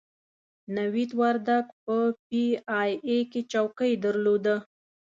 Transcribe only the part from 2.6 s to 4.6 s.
ای اې کې چوکۍ درلوده.